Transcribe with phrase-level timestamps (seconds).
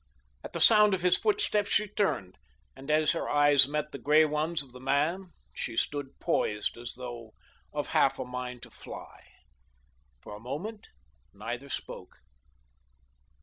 [0.43, 2.39] At the sound of his footstep she turned,
[2.75, 6.95] and as her eyes met the gray ones of the man she stood poised as
[6.95, 7.35] though
[7.71, 9.21] of half a mind to fly.
[10.19, 10.87] For a moment
[11.33, 12.17] neither spoke.